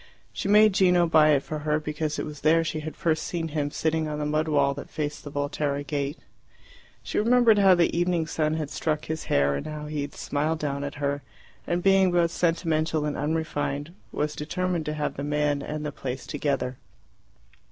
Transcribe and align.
She 0.33 0.47
made 0.47 0.73
Gino 0.73 1.05
buy 1.05 1.29
it 1.29 1.43
for 1.43 1.59
her, 1.59 1.79
because 1.79 2.17
it 2.17 2.25
was 2.25 2.41
there 2.41 2.63
she 2.63 2.79
had 2.79 2.95
first 2.95 3.21
seen 3.23 3.49
him 3.49 3.69
sitting 3.69 4.07
on 4.07 4.17
the 4.17 4.25
mud 4.25 4.47
wall 4.47 4.73
that 4.73 4.89
faced 4.89 5.23
the 5.23 5.29
Volterra 5.31 5.83
gate. 5.83 6.17
She 7.03 7.19
remembered 7.19 7.59
how 7.59 7.75
the 7.75 7.95
evening 7.95 8.25
sun 8.25 8.55
had 8.55 8.71
struck 8.71 9.05
his 9.05 9.25
hair, 9.25 9.53
and 9.53 9.67
how 9.67 9.85
he 9.85 10.01
had 10.01 10.15
smiled 10.15 10.57
down 10.57 10.83
at 10.83 10.95
her, 10.95 11.21
and 11.67 11.83
being 11.83 12.11
both 12.11 12.31
sentimental 12.31 13.05
and 13.05 13.15
unrefined, 13.15 13.93
was 14.11 14.35
determined 14.35 14.87
to 14.87 14.95
have 14.95 15.17
the 15.17 15.23
man 15.23 15.61
and 15.61 15.85
the 15.85 15.91
place 15.91 16.25
together. 16.25 16.79